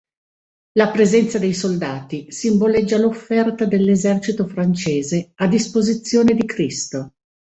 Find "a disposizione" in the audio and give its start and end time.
5.35-6.33